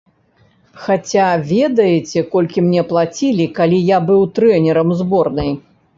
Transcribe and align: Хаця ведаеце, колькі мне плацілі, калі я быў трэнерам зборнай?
Хаця 0.85 1.27
ведаеце, 1.51 2.23
колькі 2.33 2.65
мне 2.69 2.81
плацілі, 2.93 3.45
калі 3.61 3.83
я 3.95 4.03
быў 4.11 4.21
трэнерам 4.39 4.87
зборнай? 5.03 5.51